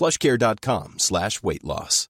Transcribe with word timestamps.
plushcare.com 0.00 0.94
slash 0.96 1.42
weight 1.42 1.62
loss. 1.62 2.08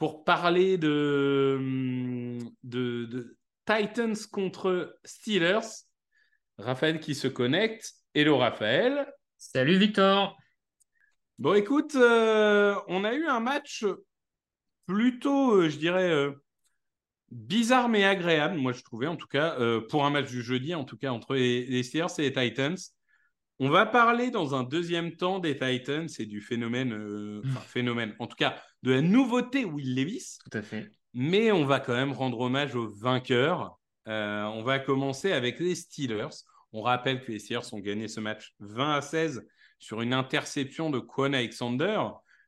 Pour 0.00 0.24
parler 0.24 0.76
de, 0.76 2.40
de, 2.64 3.04
de 3.04 3.36
Titans 3.64 4.26
contre 4.32 4.98
Steelers, 5.04 5.60
Raphaël 6.58 6.98
qui 6.98 7.14
se 7.14 7.28
connecte. 7.28 7.92
Hello 8.12 8.38
Raphaël. 8.38 9.06
Salut 9.38 9.78
Victor. 9.78 10.36
Bon 11.38 11.54
écoute, 11.54 11.94
euh, 11.96 12.74
on 12.88 13.04
a 13.04 13.14
eu 13.14 13.26
un 13.26 13.40
match 13.40 13.84
plutôt, 14.86 15.56
euh, 15.56 15.68
je 15.68 15.78
dirais, 15.78 16.10
euh, 16.10 16.32
bizarre 17.30 17.88
mais 17.88 18.04
agréable, 18.04 18.56
moi 18.56 18.72
je 18.72 18.82
trouvais 18.82 19.06
en 19.06 19.16
tout 19.16 19.26
cas, 19.26 19.56
pour 19.88 20.04
un 20.04 20.10
match 20.10 20.30
du 20.30 20.42
jeudi, 20.42 20.74
en 20.74 20.84
tout 20.84 20.96
cas 20.96 21.10
entre 21.10 21.34
les, 21.34 21.66
les 21.66 21.82
Steelers 21.82 22.06
et 22.18 22.30
les 22.30 22.32
Titans. 22.32 22.76
On 23.60 23.68
va 23.68 23.86
parler 23.86 24.30
dans 24.30 24.54
un 24.54 24.64
deuxième 24.64 25.14
temps 25.16 25.38
des 25.38 25.56
Titans 25.56 26.08
et 26.18 26.26
du 26.26 26.40
phénomène, 26.40 26.92
euh, 26.92 27.40
enfin 27.46 27.60
phénomène, 27.60 28.14
en 28.18 28.26
tout 28.26 28.36
cas 28.36 28.60
de 28.82 28.90
la 28.90 29.00
nouveauté 29.00 29.64
Will 29.64 29.94
Levis. 29.94 30.38
Tout 30.50 30.58
à 30.58 30.62
fait. 30.62 30.90
Mais 31.12 31.52
on 31.52 31.64
va 31.64 31.78
quand 31.78 31.94
même 31.94 32.12
rendre 32.12 32.40
hommage 32.40 32.74
aux 32.74 32.90
vainqueurs. 32.90 33.78
Euh, 34.08 34.42
on 34.42 34.62
va 34.62 34.80
commencer 34.80 35.30
avec 35.30 35.60
les 35.60 35.76
Steelers. 35.76 36.34
On 36.72 36.82
rappelle 36.82 37.24
que 37.24 37.30
les 37.30 37.38
Steelers 37.38 37.72
ont 37.72 37.78
gagné 37.78 38.08
ce 38.08 38.18
match 38.18 38.54
20 38.58 38.96
à 38.96 39.00
16 39.00 39.46
sur 39.84 40.00
une 40.00 40.14
interception 40.14 40.88
de 40.88 40.98
Quan 40.98 41.34
Alexander. 41.34 42.00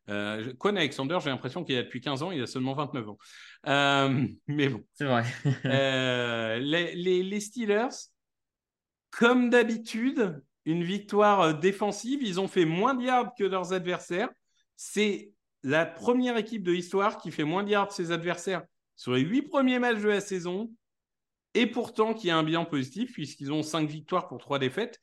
Euh, 0.09 0.55
Quan 0.59 0.75
Alexander, 0.77 1.19
j'ai 1.23 1.29
l'impression 1.29 1.65
qu'il 1.65 1.77
a 1.77 1.83
depuis 1.83 2.01
15 2.01 2.23
ans, 2.23 2.31
il 2.31 2.41
a 2.43 2.47
seulement 2.47 2.73
29 2.73 3.11
ans. 3.11 3.19
Euh, 3.67 4.27
mais 4.47 4.69
bon. 4.70 4.83
C'est 4.95 5.05
vrai. 5.05 5.25
Euh, 5.67 6.59
les, 6.59 6.95
les- 6.95 7.23
les 7.23 7.41
Steelers, 7.41 7.89
comme 9.11 9.51
d'habitude, 9.51 10.43
une 10.65 10.83
victoire 10.83 11.41
euh, 11.43 11.53
défensive. 11.53 12.22
Ils 12.22 12.41
ont 12.41 12.49
fait 12.49 12.65
moins 12.65 12.94
de 12.94 13.03
yards 13.03 13.34
que 13.37 13.44
leurs 13.44 13.75
adversaires. 13.75 14.31
C'est 14.77 15.33
la 15.62 15.84
première 15.84 16.39
équipe 16.39 16.62
de 16.62 16.72
l'histoire 16.72 17.19
qui 17.19 17.31
fait 17.31 17.44
moins 17.44 17.65
de 17.65 17.71
yards 17.71 17.89
que 17.89 17.94
ses 17.94 18.12
adversaires 18.12 18.62
sur 18.94 19.12
les 19.12 19.21
huit 19.21 19.43
premiers 19.43 19.78
matchs 19.78 20.00
de 20.00 20.09
la 20.09 20.21
saison. 20.21 20.71
Et 21.53 21.66
pourtant, 21.66 22.15
qui 22.15 22.31
a 22.31 22.37
un 22.39 22.43
bilan 22.43 22.65
positif, 22.65 23.12
puisqu'ils 23.12 23.53
ont 23.53 23.62
cinq 23.62 23.89
victoires 23.91 24.27
pour 24.28 24.39
trois 24.39 24.59
défaites. 24.59 25.00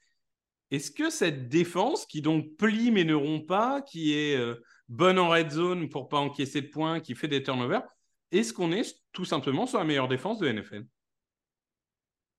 Est-ce 0.73 0.89
que 0.89 1.11
cette 1.11 1.49
défense, 1.49 2.07
qui 2.07 2.23
donc 2.23 2.57
plie 2.57 2.89
mais 2.89 3.03
ne 3.03 3.13
rompt 3.13 3.45
pas, 3.45 3.83
qui 3.83 4.17
est 4.17 4.35
euh, 4.35 4.55
bonne 4.89 5.19
en 5.19 5.29
red 5.29 5.51
zone 5.51 5.87
pour 5.87 6.09
pas 6.09 6.17
encaisser 6.17 6.63
de 6.63 6.67
points, 6.67 6.99
qui 6.99 7.13
fait 7.13 7.27
des 7.27 7.43
turnovers, 7.43 7.83
est-ce 8.31 8.53
qu'on 8.53 8.71
est 8.71 9.03
tout 9.11 9.23
simplement 9.23 9.67
sur 9.67 9.77
la 9.77 9.85
meilleure 9.85 10.07
défense 10.07 10.39
de 10.39 10.51
NFL 10.51 10.85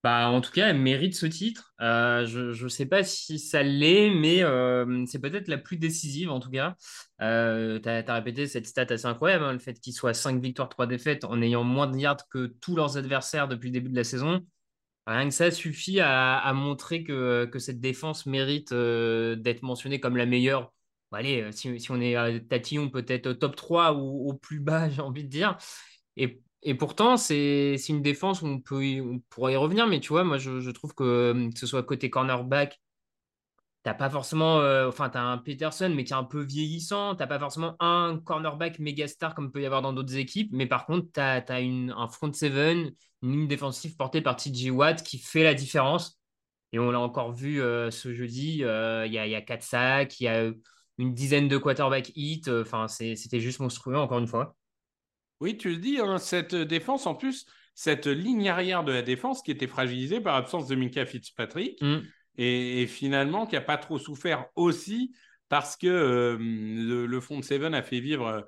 Bah, 0.03 0.31
en 0.31 0.41
tout 0.41 0.51
cas, 0.51 0.71
elle 0.71 0.81
mérite 0.81 1.15
ce 1.15 1.27
titre. 1.27 1.75
Euh, 1.81 2.27
je 2.27 2.65
ne 2.65 2.69
sais 2.69 2.87
pas 2.87 3.05
si 3.05 3.39
ça 3.39 3.63
l'est, 3.63 4.11
mais 4.11 4.43
euh, 4.43 5.05
c'est 5.07 5.21
peut-être 5.21 5.47
la 5.47 5.59
plus 5.59 5.77
décisive 5.77 6.33
en 6.33 6.41
tout 6.41 6.51
cas. 6.51 6.75
Euh, 7.21 7.79
tu 7.79 7.89
as, 7.89 8.15
répété 8.15 8.49
cette 8.49 8.67
stat 8.67 8.87
assez 8.91 9.07
incroyable, 9.07 9.45
hein, 9.45 9.53
le 9.53 9.61
fait 9.61 9.79
qu'ils 9.79 9.95
soient 9.95 10.13
5 10.13 10.43
victoires, 10.43 10.69
3 10.69 10.89
défaites 10.89 11.23
en 11.23 11.41
ayant 11.41 11.63
moins 11.63 11.87
de 11.87 11.97
yards 11.97 12.29
que 12.29 12.47
tous 12.61 12.75
leurs 12.75 12.97
adversaires 12.97 13.47
depuis 13.47 13.69
le 13.69 13.75
début 13.75 13.91
de 13.91 13.97
la 13.97 14.03
saison. 14.03 14.45
Rien 15.07 15.29
que 15.29 15.35
ça 15.35 15.51
suffit 15.51 16.01
à, 16.01 16.39
à 16.39 16.53
montrer 16.55 17.05
que, 17.05 17.45
que 17.47 17.59
cette 17.59 17.81
défense 17.81 18.25
mérite 18.27 18.73
euh, 18.73 19.37
d'être 19.37 19.63
mentionnée 19.63 20.01
comme 20.01 20.17
la 20.17 20.27
meilleure. 20.27 20.73
Allez, 21.13 21.53
si, 21.53 21.79
si 21.79 21.91
on 21.93 22.01
est 22.01 22.17
à 22.17 22.41
tatillon, 22.41 22.91
peut-être 22.91 23.33
top 23.35 23.55
3 23.55 23.93
ou 23.95 24.29
au 24.29 24.35
plus 24.35 24.61
bas, 24.61 24.89
j'ai 24.91 25.03
envie 25.03 25.25
de 25.25 25.29
dire. 25.29 25.57
Et, 26.17 26.43
et 26.63 26.75
pourtant, 26.75 27.17
c'est 27.17 27.77
une 27.89 28.03
défense 28.03 28.43
où 28.43 28.47
on, 28.47 28.61
peut 28.61 29.01
on 29.01 29.21
pourrait 29.31 29.55
y 29.55 29.57
revenir, 29.57 29.87
mais 29.87 30.01
tu 30.01 30.09
vois, 30.09 30.25
moi, 30.25 30.39
je, 30.39 30.71
trouve 30.71 30.95
que, 30.95 31.05
euh, 31.05 31.51
que 31.51 31.59
ce 31.59 31.67
soit 31.67 31.83
côté 31.83 32.11
cornerback, 32.11 32.81
t'as 33.85 33.95
pas 33.95 34.11
forcément. 34.11 34.61
euh, 34.61 34.89
enfin, 34.89 35.11
t'as 35.11 35.23
un 35.23 35.39
Peterson, 35.39 35.93
mais 35.95 36.05
qui 36.05 36.13
est 36.13 36.17
un 36.17 36.25
peu 36.25 36.43
vieillissant. 36.43 37.15
T'as 37.15 37.29
pas 37.29 37.39
forcément 37.39 37.77
un 37.81 38.19
cornerback 38.25 38.81
méga 38.81 39.07
star 39.09 39.35
comme 39.37 39.53
peut 39.53 39.63
y 39.63 39.67
avoir 39.67 39.83
dans 39.83 39.93
d'autres 39.93 40.17
équipes, 40.17 40.51
mais 40.53 40.67
par 40.67 40.87
contre, 40.87 41.09
t'as 41.13 41.41
as 41.49 41.61
une, 41.61 41.93
un 41.97 42.09
front 42.09 42.33
seven, 42.33 42.91
une 43.23 43.33
ligne 43.33 43.49
défensive 43.49 43.97
portée 43.97 44.23
par 44.23 44.37
TJ 44.37 44.71
Watt 44.71 45.03
qui 45.05 45.19
fait 45.19 45.45
la 45.45 45.55
différence. 45.55 46.19
Et 46.73 46.81
on 46.81 46.91
l'a 46.91 46.99
encore 47.01 47.33
vu 47.33 47.63
euh, 47.63 47.93
ce 47.93 48.13
jeudi. 48.13 48.65
euh, 48.65 49.07
Il 49.07 49.13
y 49.13 49.19
a, 49.19 49.29
y 49.29 49.37
a 49.37 49.43
4 49.43 49.63
sacs, 49.63 50.19
il 50.21 50.25
y 50.25 50.29
a 50.29 50.51
une 50.99 51.15
dizaine 51.15 51.47
de 51.49 51.57
quarterback 51.59 52.11
hits. 52.17 52.43
Enfin, 52.49 52.89
c'était 52.89 53.41
juste 53.41 53.61
monstrueux, 53.61 53.97
encore 53.97 54.19
une 54.19 54.27
fois. 54.27 54.57
Oui, 55.41 55.57
tu 55.57 55.71
le 55.71 55.77
dis, 55.77 56.01
hein, 56.01 56.19
cette 56.19 56.55
défense, 56.55 57.07
en 57.07 57.15
plus, 57.15 57.47
cette 57.75 58.07
ligne 58.07 58.49
arrière 58.49 58.85
de 58.85 58.93
la 58.93 59.03
défense 59.03 59.43
qui 59.43 59.51
était 59.51 59.67
fragilisée 59.67 60.21
par 60.21 60.35
l'absence 60.37 60.67
de 60.69 60.75
Minka 60.75 61.07
Fitzpatrick 61.07 61.81
Mm. 61.83 61.99
Et, 62.37 62.83
et 62.83 62.87
finalement 62.87 63.47
qui 63.47 63.55
n'a 63.55 63.61
pas 63.61 63.79
trop 63.79 63.99
souffert 63.99 64.47
aussi 64.57 65.15
parce 65.49 65.77
que 65.77 65.87
euh, 65.87 66.37
le, 66.39 67.07
le 67.07 67.21
front 67.21 67.43
seven 67.43 67.75
a 67.75 67.83
fait 67.83 68.01
vivre 68.01 68.27
euh, 68.27 68.41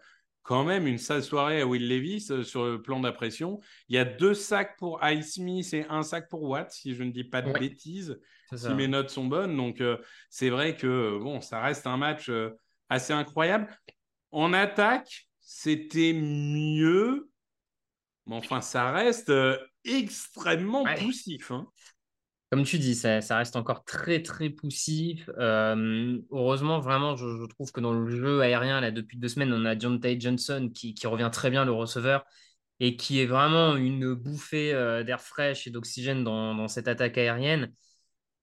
quand 0.43 0.65
même 0.65 0.87
une 0.87 0.99
sale 0.99 1.23
soirée 1.23 1.61
à 1.61 1.67
Will 1.67 1.89
Levis 1.89 2.27
euh, 2.31 2.43
sur 2.45 2.65
le 2.65 2.81
plan 2.83 3.01
d'impression. 3.01 3.61
Il 3.89 3.97
y 3.97 3.99
a 3.99 4.05
deux 4.05 4.35
sacs 4.35 4.77
pour 4.79 5.03
Highsmith 5.03 5.73
et 5.75 5.87
un 5.89 6.03
sac 6.03 6.29
pour 6.29 6.43
Watt, 6.45 6.71
si 6.71 6.95
je 6.95 7.03
ne 7.03 7.11
dis 7.11 7.25
pas 7.25 7.43
de 7.43 7.53
Ouais. 7.53 7.59
bêtises, 7.59 8.19
si 8.55 8.59
ça. 8.69 8.75
mes 8.75 8.89
notes 8.89 9.11
sont 9.11 9.27
bonnes. 9.27 9.57
Donc, 9.57 9.81
euh, 9.81 9.99
c'est 10.31 10.51
vrai 10.51 10.77
que 10.77 11.19
bon, 11.21 11.41
ça 11.41 11.61
reste 11.61 11.87
un 11.87 11.97
match 11.97 12.31
assez 12.89 13.13
incroyable. 13.13 13.69
En 14.31 14.53
attaque, 14.53 15.29
c'était 15.41 16.13
mieux, 16.13 17.29
mais 18.27 18.37
enfin, 18.37 18.61
ça 18.61 18.91
reste 18.93 19.33
extrêmement 19.85 20.87
Ouais. 20.87 20.99
poussif. 20.99 21.51
hein. 21.51 21.67
Comme 22.51 22.63
tu 22.63 22.79
dis, 22.79 22.95
ça, 22.95 23.19
reste 23.37 23.57
encore 23.57 23.85
très 23.85 24.23
très 24.23 24.51
poussif. 24.51 25.29
Heureusement, 25.37 26.79
vraiment, 26.79 27.17
je, 27.17 27.47
trouve 27.49 27.73
que 27.73 27.81
dans 27.81 27.93
le 27.93 28.09
jeu 28.09 28.41
aérien, 28.41 28.81
là, 28.81 28.93
depuis 28.93 29.19
deux 29.19 29.29
semaines, 29.29 29.53
on 29.53 29.65
a 29.65 29.77
John 29.77 29.99
Tate 29.99 30.21
Johnson 30.21 30.71
qui, 30.73 30.95
revient 31.07 31.31
très 31.33 31.51
bien, 31.51 31.65
le 31.65 31.73
receveur, 31.73 32.25
et 32.79 32.97
qui 32.97 33.21
est 33.21 33.27
vraiment 33.27 33.75
une 33.75 34.15
bouffée 34.15 34.73
d'air 35.05 35.21
fraîche 35.21 35.67
et 35.67 35.71
d'oxygène 35.71 36.23
dans, 36.23 36.69
cette 36.69 36.87
attaque 36.87 37.19
aérienne. 37.19 37.73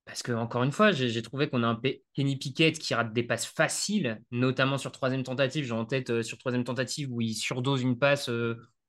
Parce 0.06 0.22
que, 0.22 0.34
encore 0.34 0.64
une 0.64 0.74
fois, 0.74 0.92
j'ai 0.92 1.22
trouvé 1.22 1.50
qu'on 1.50 1.64
a 1.64 1.68
un 1.68 1.76
Pe- 1.76 2.02
Kenny 2.14 2.36
Pickett 2.36 2.78
qui 2.78 2.94
rate 2.94 3.14
des 3.14 3.24
passes 3.24 3.46
faciles, 3.46 4.22
notamment 4.32 4.78
sur 4.78 4.92
troisième 4.92 5.24
tentative. 5.24 5.64
J'ai 5.64 5.72
en 5.72 5.86
tête 5.86 6.24
sur 6.24 6.38
troisième 6.38 6.66
tentative 6.66 7.10
où 7.10 7.22
il 7.22 7.36
surdose 7.36 7.82
une 7.82 7.98
passe 7.98 8.30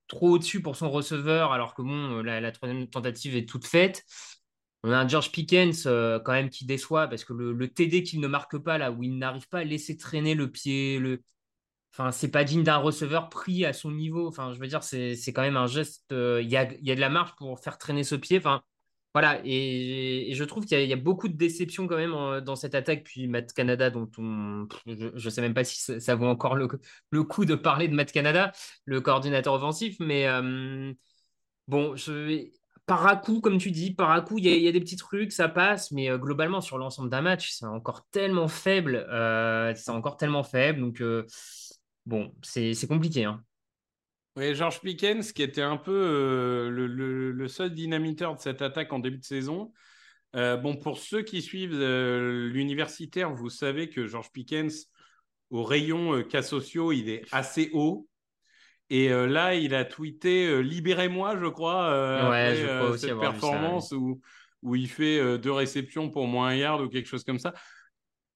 trop 0.08 0.30
au-dessus 0.30 0.60
pour 0.60 0.74
son 0.74 0.90
receveur, 0.90 1.52
alors 1.52 1.74
que 1.74 1.82
bon, 1.82 2.20
la 2.22 2.50
troisième 2.50 2.88
tentative 2.88 3.36
est 3.36 3.48
toute 3.48 3.64
faite. 3.64 4.02
On 4.84 4.90
a 4.92 4.98
un 4.98 5.08
George 5.08 5.32
Pickens 5.32 5.86
euh, 5.86 6.20
quand 6.20 6.32
même 6.32 6.50
qui 6.50 6.66
déçoit 6.66 7.08
parce 7.08 7.24
que 7.24 7.32
le, 7.32 7.52
le 7.54 7.68
TD 7.68 8.02
qu'il 8.02 8.20
ne 8.20 8.28
marque 8.28 8.58
pas 8.58 8.76
là, 8.76 8.92
où 8.92 9.02
il 9.02 9.16
n'arrive 9.18 9.48
pas 9.48 9.60
à 9.60 9.64
laisser 9.64 9.96
traîner 9.96 10.34
le 10.34 10.50
pied, 10.50 10.98
le... 10.98 11.22
Enfin, 11.92 12.12
c'est 12.12 12.30
pas 12.30 12.44
digne 12.44 12.64
d'un 12.64 12.76
receveur 12.78 13.30
pris 13.30 13.64
à 13.64 13.72
son 13.72 13.90
niveau. 13.92 14.28
Enfin, 14.28 14.52
je 14.52 14.58
veux 14.60 14.66
dire, 14.66 14.82
c'est 14.84 15.16
quand 15.32 15.42
même 15.42 15.56
un 15.56 15.66
geste. 15.66 16.12
euh, 16.12 16.42
Il 16.42 16.50
y 16.50 16.56
a, 16.56 16.70
y 16.82 16.90
a 16.90 16.94
de 16.96 17.00
la 17.00 17.08
marge 17.08 17.34
pour 17.36 17.58
faire 17.60 17.78
traîner 17.78 18.04
ce 18.04 18.14
pied. 18.16 18.38
Enfin, 18.38 18.62
Voilà, 19.14 19.40
et, 19.44 20.32
je 20.34 20.44
trouve 20.44 20.66
qu'il 20.66 20.80
y, 20.88 20.92
a 20.92 20.96
beaucoup 20.96 21.28
de 21.28 21.36
déceptions 21.36 21.86
quand 21.86 21.96
même 21.96 22.40
dans 22.42 22.56
cette 22.56 22.74
attaque. 22.74 23.04
Puis 23.04 23.28
Matt 23.28 23.52
Canada, 23.54 23.90
dont 23.90 24.10
on, 24.18 24.68
je 24.86 25.24
ne 25.24 25.30
sais 25.30 25.40
même 25.40 25.54
pas 25.54 25.64
si 25.64 26.00
ça, 26.00 26.14
vaut 26.16 26.26
encore 26.26 26.56
le, 26.56 26.68
coup 27.24 27.44
de 27.46 27.54
parler 27.54 27.88
de 27.88 27.94
Matt 27.94 28.12
Canada, 28.12 28.52
le 28.86 29.00
coordinateur 29.00 29.54
offensif. 29.54 29.96
Mais 30.00 30.26
euh, 30.28 30.92
bon, 31.68 31.96
je, 31.96 32.50
par 32.86 33.06
à 33.06 33.16
coup, 33.16 33.40
comme 33.40 33.58
tu 33.58 33.70
dis, 33.70 33.94
par 33.94 34.10
à 34.10 34.20
coup, 34.20 34.38
il 34.38 34.46
y, 34.46 34.68
a 34.68 34.72
des 34.72 34.80
petits 34.80 34.96
trucs, 34.96 35.32
ça 35.32 35.48
passe. 35.48 35.90
Mais 35.90 36.10
euh, 36.10 36.18
globalement, 36.18 36.60
sur 36.60 36.78
l'ensemble 36.78 37.10
d'un 37.10 37.22
match, 37.22 37.50
c'est 37.52 37.66
encore 37.66 38.06
tellement 38.10 38.48
faible. 38.48 39.06
Euh, 39.10 39.72
c'est 39.76 39.90
encore 39.90 40.16
tellement 40.16 40.42
faible. 40.42 40.80
Donc, 40.80 41.02
bon, 42.06 42.34
c'est 42.42 42.86
compliqué. 42.86 43.24
Hein. 43.24 43.42
Oui, 44.36 44.52
George 44.56 44.80
Pickens, 44.80 45.32
qui 45.32 45.42
était 45.44 45.62
un 45.62 45.76
peu 45.76 45.92
euh, 45.92 46.68
le, 46.68 47.48
seul 47.48 47.72
dynamiteur 47.72 48.34
de 48.34 48.40
cette 48.40 48.62
attaque 48.62 48.92
en 48.92 48.98
début 48.98 49.18
de 49.18 49.24
saison. 49.24 49.72
Euh, 50.34 50.56
bon, 50.56 50.76
pour 50.76 50.98
ceux 50.98 51.22
qui 51.22 51.40
suivent 51.40 51.80
euh, 51.80 52.48
l'universitaire, 52.48 53.32
vous 53.32 53.48
savez 53.48 53.88
que 53.88 54.08
George 54.08 54.32
Pickens, 54.32 54.90
au 55.50 55.62
rayon 55.62 56.24
cas 56.24 56.42
sociaux, 56.42 56.90
il 56.90 57.08
est 57.08 57.22
assez 57.30 57.70
haut. 57.74 58.08
Et 58.90 59.08
là, 59.08 59.54
il 59.54 59.74
a 59.74 59.84
tweeté 59.84 60.62
Libérez-moi, 60.62 61.38
je 61.38 61.46
crois, 61.46 62.30
ouais, 62.30 62.54
je 62.54 62.66
crois 62.66 62.98
cette 62.98 63.18
performance 63.18 63.92
où, 63.92 64.20
où 64.62 64.74
il 64.76 64.88
fait 64.88 65.38
deux 65.38 65.52
réceptions 65.52 66.10
pour 66.10 66.26
moins 66.26 66.48
un 66.48 66.54
yard 66.54 66.82
ou 66.82 66.88
quelque 66.88 67.08
chose 67.08 67.24
comme 67.24 67.38
ça. 67.38 67.54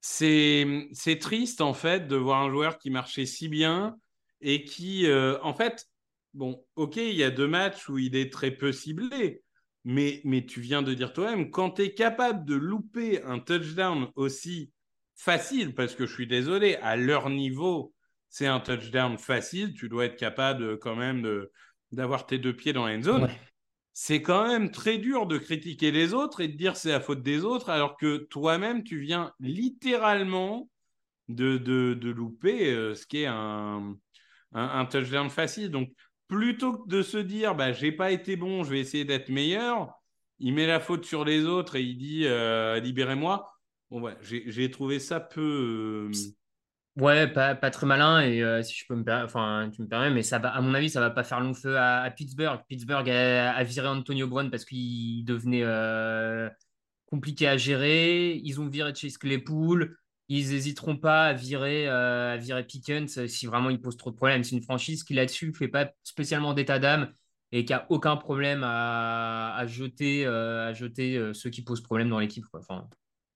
C'est 0.00 1.18
triste, 1.20 1.60
en 1.60 1.74
fait, 1.74 2.06
de 2.08 2.16
voir 2.16 2.42
un 2.42 2.50
joueur 2.50 2.78
qui 2.78 2.90
marchait 2.90 3.26
si 3.26 3.48
bien 3.48 3.96
et 4.40 4.64
qui, 4.64 5.06
euh, 5.06 5.38
en 5.42 5.54
fait, 5.54 5.86
bon, 6.34 6.64
ok, 6.76 6.96
il 6.96 7.14
y 7.14 7.24
a 7.24 7.30
deux 7.30 7.48
matchs 7.48 7.88
où 7.88 7.98
il 7.98 8.16
est 8.16 8.32
très 8.32 8.50
peu 8.50 8.72
ciblé, 8.72 9.42
mais, 9.84 10.20
mais 10.24 10.46
tu 10.46 10.60
viens 10.60 10.82
de 10.82 10.94
dire 10.94 11.12
toi-même, 11.12 11.50
quand 11.50 11.72
tu 11.72 11.82
es 11.82 11.94
capable 11.94 12.44
de 12.44 12.54
louper 12.54 13.22
un 13.24 13.38
touchdown 13.38 14.08
aussi 14.14 14.70
facile, 15.16 15.74
parce 15.74 15.94
que 15.94 16.06
je 16.06 16.12
suis 16.12 16.26
désolé, 16.26 16.76
à 16.76 16.96
leur 16.96 17.30
niveau, 17.30 17.92
c'est 18.28 18.46
un 18.46 18.60
touchdown 18.60 19.18
facile, 19.18 19.74
tu 19.74 19.88
dois 19.88 20.06
être 20.06 20.16
capable 20.16 20.78
quand 20.78 20.96
même 20.96 21.26
d'avoir 21.92 22.26
tes 22.26 22.38
deux 22.38 22.54
pieds 22.54 22.72
dans 22.72 22.86
la 22.86 23.00
zone. 23.00 23.28
C'est 24.00 24.22
quand 24.22 24.46
même 24.46 24.70
très 24.70 24.98
dur 24.98 25.26
de 25.26 25.38
critiquer 25.38 25.90
les 25.90 26.14
autres 26.14 26.40
et 26.40 26.46
de 26.46 26.56
dire 26.56 26.76
c'est 26.76 26.90
la 26.92 27.00
faute 27.00 27.22
des 27.22 27.44
autres, 27.44 27.68
alors 27.68 27.96
que 27.96 28.18
toi-même, 28.18 28.84
tu 28.84 29.00
viens 29.00 29.32
littéralement 29.40 30.70
de, 31.28 31.58
de, 31.58 31.94
de 31.94 32.10
louper 32.10 32.72
euh, 32.72 32.94
ce 32.94 33.06
qui 33.06 33.22
est 33.22 33.26
un, 33.26 33.96
un, 34.52 34.84
touchdown 34.86 35.30
facile. 35.30 35.70
Donc, 35.70 35.90
plutôt 36.28 36.74
que 36.74 36.88
de 36.88 37.02
se 37.02 37.18
dire, 37.18 37.54
bah, 37.54 37.72
j'ai 37.72 37.92
pas 37.92 38.12
été 38.12 38.36
bon, 38.36 38.62
je 38.62 38.70
vais 38.70 38.80
essayer 38.80 39.04
d'être 39.04 39.30
meilleur, 39.30 39.92
il 40.38 40.54
met 40.54 40.66
la 40.66 40.80
faute 40.80 41.04
sur 41.04 41.24
les 41.24 41.44
autres 41.44 41.76
et 41.76 41.82
il 41.82 41.98
dit, 41.98 42.22
euh, 42.24 42.78
libérez-moi. 42.80 43.46
Bon, 43.90 44.02
ouais, 44.02 44.16
j'ai 44.20 44.70
trouvé 44.70 44.98
ça 45.00 45.18
peu. 45.18 46.10
Euh, 46.12 46.12
ouais, 46.98 47.26
pas, 47.28 47.54
très 47.56 47.86
malin 47.86 48.20
et 48.20 48.42
euh, 48.42 48.62
si 48.62 48.74
je 48.74 48.86
peux 48.86 48.94
me 48.94 49.24
enfin 49.24 49.70
tu 49.72 49.82
me 49.82 49.88
permets, 49.88 50.10
mais 50.10 50.22
ça 50.22 50.38
va, 50.38 50.50
à 50.50 50.60
mon 50.60 50.74
avis, 50.74 50.90
ça 50.90 51.00
va 51.00 51.10
pas 51.10 51.24
faire 51.24 51.40
long 51.40 51.54
feu 51.54 51.78
à, 51.78 52.10
Pittsburgh. 52.10 52.60
Pittsburgh 52.68 53.08
a, 53.08 53.62
viré 53.64 53.88
Antonio 53.88 54.26
Brown 54.26 54.50
parce 54.50 54.64
qu'il 54.64 55.24
devenait 55.24 55.64
compliqué 57.06 57.48
à 57.48 57.56
gérer. 57.56 58.34
Ils 58.44 58.60
ont 58.60 58.68
viré 58.68 58.94
Chase 58.94 59.18
Claypool 59.18 59.96
ils 60.28 60.50
n'hésiteront 60.50 60.96
pas 60.96 61.26
à 61.26 61.32
virer, 61.32 61.88
euh, 61.88 62.34
à 62.34 62.36
virer 62.36 62.64
Pickens 62.64 63.26
si 63.26 63.46
vraiment 63.46 63.70
il 63.70 63.80
pose 63.80 63.96
trop 63.96 64.10
de 64.10 64.16
problèmes. 64.16 64.44
C'est 64.44 64.56
une 64.56 64.62
franchise 64.62 65.02
qui 65.02 65.14
là-dessus 65.14 65.48
ne 65.48 65.52
fait 65.54 65.68
pas 65.68 65.90
spécialement 66.04 66.52
d'état 66.54 66.78
d'âme 66.78 67.12
et 67.50 67.64
qui 67.64 67.72
a 67.72 67.86
aucun 67.88 68.16
problème 68.16 68.62
à, 68.62 69.64
jeter, 69.66 70.26
à 70.26 70.72
jeter 70.74 71.16
euh, 71.16 71.30
euh, 71.30 71.32
ceux 71.32 71.50
qui 71.50 71.62
posent 71.62 71.82
problème 71.82 72.10
dans 72.10 72.18
l'équipe. 72.18 72.44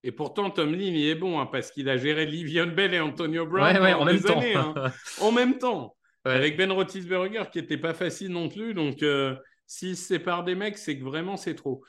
Et 0.04 0.12
pourtant, 0.12 0.50
Tomlin, 0.50 0.78
il 0.78 1.06
est 1.06 1.14
bon 1.14 1.38
hein, 1.40 1.46
parce 1.46 1.70
qu'il 1.70 1.88
a 1.88 1.96
géré 1.96 2.26
Livion 2.26 2.66
Bell 2.66 2.94
et 2.94 3.00
Antonio 3.00 3.46
Brown 3.46 3.76
en 3.76 4.04
même 4.04 4.20
temps. 4.20 4.38
Années, 4.38 4.54
hein. 4.54 4.74
en 5.20 5.32
même 5.32 5.58
temps. 5.58 5.96
Avec 6.24 6.56
Ben 6.56 6.70
Roethlisberger 6.70 7.44
qui 7.52 7.58
n'était 7.58 7.78
pas 7.78 7.94
facile 7.94 8.30
non 8.30 8.48
plus. 8.48 8.74
Donc, 8.74 9.04
s'il 9.66 9.96
se 9.96 10.04
sépare 10.04 10.44
des 10.44 10.54
mecs, 10.54 10.76
c'est 10.76 10.98
que 10.98 11.04
vraiment 11.04 11.36
c'est 11.36 11.54
trop. 11.54 11.82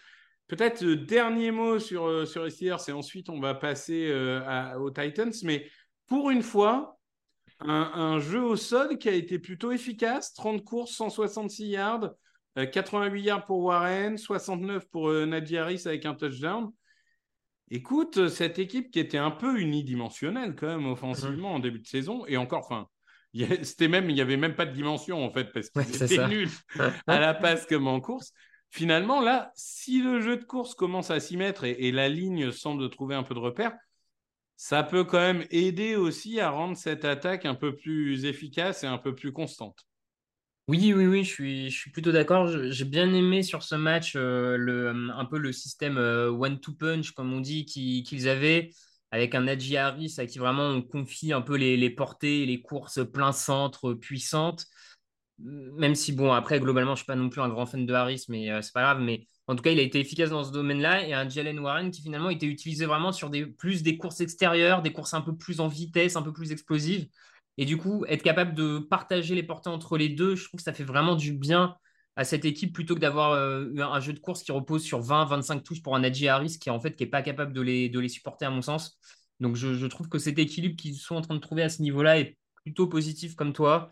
Peut-être 0.48 0.82
le 0.82 0.96
dernier 0.96 1.52
mot 1.52 1.80
sur, 1.80 2.06
euh, 2.06 2.26
sur 2.26 2.44
les 2.44 2.50
Steelers 2.50 2.78
et 2.88 2.92
ensuite 2.92 3.30
on 3.30 3.40
va 3.40 3.56
passer 3.56 4.08
euh, 4.10 4.78
aux 4.78 4.92
Titans. 4.92 5.34
Mais 5.44 5.70
pour 6.08 6.30
une 6.30 6.44
fois, 6.44 6.98
un, 7.60 8.20
jeu 8.20 8.42
au 8.42 8.56
sol 8.56 8.98
qui 8.98 9.10
a 9.10 9.14
été 9.14 9.40
plutôt 9.40 9.72
efficace 9.72 10.34
30 10.34 10.64
courses, 10.64 10.92
166 10.92 11.68
yards, 11.68 12.12
88 12.56 13.20
euh, 13.20 13.24
yards 13.24 13.46
pour 13.46 13.60
Warren, 13.60 14.18
69 14.18 14.90
pour 14.90 15.12
Najee 15.12 15.58
Harris 15.58 15.84
avec 15.86 16.06
un 16.06 16.14
touchdown. 16.14 16.72
Écoute, 17.76 18.28
cette 18.28 18.60
équipe 18.60 18.92
qui 18.92 19.00
était 19.00 19.18
un 19.18 19.32
peu 19.32 19.60
unidimensionnelle 19.60 20.54
quand 20.56 20.68
même 20.68 20.86
offensivement 20.86 21.56
en 21.56 21.60
début 21.60 21.80
de 21.80 21.88
saison, 21.88 22.24
et 22.28 22.38
encore, 22.38 22.60
enfin, 22.60 22.88
c'était 23.64 23.88
même, 23.88 24.12
il 24.12 24.14
n'y 24.14 24.22
avait 24.22 24.38
même 24.38 24.54
pas 24.54 24.68
de 24.68 24.74
dimension 24.74 25.26
en 25.26 25.32
fait, 25.32 25.52
parce 25.52 25.72
qu'ils 25.72 26.04
étaient 26.04 26.28
nuls 26.28 26.52
à 27.08 27.20
la 27.20 27.34
passe 27.34 27.66
comme 27.66 27.88
en 27.88 28.00
course. 28.00 28.32
Finalement, 28.70 29.22
là, 29.22 29.52
si 29.56 30.04
le 30.04 30.22
jeu 30.22 30.38
de 30.38 30.44
course 30.44 30.76
commence 30.76 31.10
à 31.10 31.20
s'y 31.20 31.36
mettre 31.36 31.64
et, 31.64 31.92
la 31.92 32.10
ligne 32.10 32.52
semble 32.52 32.88
trouver 32.92 33.16
un 33.16 33.24
peu 33.24 33.34
de 33.34 33.40
repère, 33.40 33.74
ça 34.56 34.84
peut 34.84 35.04
quand 35.04 35.20
même 35.20 35.44
aider 35.50 35.96
aussi 35.96 36.40
à 36.40 36.52
rendre 36.52 36.78
cette 36.78 37.06
attaque 37.06 37.48
un 37.48 37.56
peu 37.56 37.76
plus 37.76 38.26
efficace 38.26 38.84
et 38.84 38.88
un 38.88 39.00
peu 39.00 39.16
plus 39.16 39.34
constante. 39.34 39.88
Oui, 40.70 40.94
oui, 40.96 41.08
oui, 41.08 41.24
je 41.26 41.30
suis, 41.30 41.70
je 41.70 41.78
suis 41.78 41.92
plutôt 41.92 42.14
d'accord. 42.14 42.48
J'ai 42.72 42.86
bien 42.86 43.14
aimé 43.14 43.44
sur 43.44 43.64
ce 43.64 43.76
match 43.76 44.14
euh, 44.16 44.56
le, 44.56 44.90
un 45.14 45.26
peu 45.26 45.38
le 45.38 45.52
système 45.52 45.98
euh, 45.98 46.30
one-two 46.32 46.74
punch, 46.74 47.12
comme 47.12 47.34
on 47.34 47.42
dit, 47.42 47.66
qu'ils 47.66 48.30
avaient, 48.30 48.70
avec 49.12 49.36
un 49.36 49.42
Najee 49.42 49.76
Harris 49.76 50.16
à 50.20 50.26
qui 50.26 50.40
vraiment 50.40 50.64
on 50.70 50.82
confie 50.82 51.34
un 51.34 51.42
peu 51.42 51.56
les, 51.58 51.76
les 51.76 51.90
portées, 51.90 52.46
les 52.46 52.62
courses 52.62 53.00
plein 53.12 53.34
centre 53.34 53.94
puissantes 53.94 54.66
même 55.40 55.96
si, 55.96 56.14
bon, 56.14 56.32
après, 56.32 56.60
globalement, 56.60 56.92
je 56.92 57.02
ne 57.02 57.04
suis 57.04 57.06
pas 57.08 57.16
non 57.16 57.30
plus 57.30 57.42
un 57.42 57.50
grand 57.50 57.66
fan 57.66 57.86
de 57.86 57.94
Harris, 57.94 58.26
mais 58.30 58.52
euh, 58.52 58.62
c'est 58.62 58.74
pas 58.74 58.82
grave. 58.84 59.02
Mais 59.02 59.28
en 59.48 59.56
tout 59.56 59.64
cas, 59.64 59.72
il 59.72 59.80
a 59.80 59.82
été 59.82 60.00
efficace 60.00 60.30
dans 60.30 60.44
ce 60.44 60.52
domaine-là. 60.52 61.08
Et 61.08 61.14
un 61.14 61.28
Jalen 61.28 61.60
Warren 61.60 61.92
qui 61.92 62.02
finalement 62.02 62.30
était 62.30 62.46
utilisé 62.46 62.86
vraiment 62.86 63.12
sur 63.12 63.30
des, 63.30 63.46
plus 63.48 63.84
des 63.84 63.98
courses 63.98 64.22
extérieures, 64.22 64.82
des 64.82 64.94
courses 64.94 65.14
un 65.14 65.22
peu 65.22 65.36
plus 65.36 65.60
en 65.60 65.68
vitesse, 65.68 66.16
un 66.16 66.22
peu 66.22 66.34
plus 66.34 66.52
explosives. 66.52 67.08
Et 67.58 67.66
du 67.66 67.78
coup, 67.78 68.06
être 68.08 68.24
capable 68.24 68.56
de 68.56 68.80
partager 68.80 69.36
les 69.36 69.44
portées 69.44 69.70
entre 69.70 69.98
les 69.98 70.10
deux, 70.10 70.36
je 70.36 70.46
trouve 70.48 70.58
que 70.58 70.64
ça 70.64 70.74
fait 70.74 70.84
vraiment 70.84 71.16
du 71.16 71.34
bien 71.34 71.76
à 72.16 72.24
cette 72.24 72.46
équipe 72.46 72.74
plutôt 72.74 72.96
que 72.96 73.00
d'avoir 73.00 73.32
euh, 73.32 73.70
un 73.78 74.00
jeu 74.00 74.14
de 74.14 74.20
course 74.20 74.44
qui 74.44 74.52
repose 74.52 74.84
sur 74.84 75.02
20-25 75.02 75.64
touches 75.64 75.82
pour 75.82 75.96
un 75.96 76.00
Najee 76.00 76.28
Harris 76.28 76.58
qui 76.60 76.70
en 76.70 76.80
fait 76.80 76.96
qui 76.96 77.06
pas 77.06 77.22
capable 77.22 77.54
de 77.54 77.62
les, 77.62 78.10
supporter 78.10 78.46
à 78.46 78.50
mon 78.50 78.62
sens. 78.62 79.00
Donc 79.40 79.56
je, 79.56 79.86
trouve 79.88 80.10
que 80.10 80.20
cet 80.20 80.38
équilibre 80.40 80.76
qu'ils 80.76 80.96
sont 80.96 81.16
en 81.16 81.22
train 81.22 81.36
de 81.36 81.40
trouver 81.40 81.64
à 81.64 81.70
ce 81.70 81.82
niveau-là 81.82 82.20
est 82.20 82.38
plutôt 82.64 82.88
positif 82.88 83.36
comme 83.36 83.52
toi. 83.52 83.92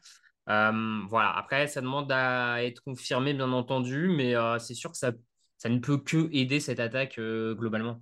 Euh, 0.49 1.01
voilà, 1.09 1.35
après, 1.35 1.67
ça 1.67 1.81
demande 1.81 2.11
à 2.11 2.63
être 2.63 2.81
confirmé, 2.83 3.33
bien 3.33 3.51
entendu, 3.51 4.09
mais 4.09 4.35
euh, 4.35 4.59
c'est 4.59 4.73
sûr 4.75 4.91
que 4.91 4.97
ça, 4.97 5.11
ne 5.65 5.79
peut 5.79 5.97
que 5.97 6.29
aider 6.31 6.59
cette 6.59 6.79
attaque 6.79 7.19
globalement. 7.19 8.01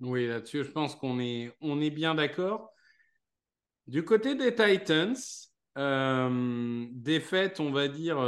Oui, 0.00 0.26
là-dessus, 0.26 0.64
je 0.64 0.70
pense 0.70 0.94
qu'on 0.94 1.18
est, 1.20 1.52
on 1.62 1.80
est 1.80 1.90
bien 1.90 2.14
d'accord. 2.14 2.75
Du 3.86 4.04
côté 4.04 4.34
des 4.34 4.54
Titans, 4.54 5.16
défaite, 6.92 7.60
on 7.60 7.70
va 7.70 7.88
dire, 7.88 8.18